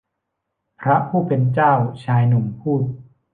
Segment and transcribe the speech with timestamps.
[0.79, 2.81] พระผู้เป็นเจ้า ชายหนุ่มพูด